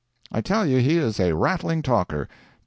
[0.31, 2.27] I tell you he is a rattling talker.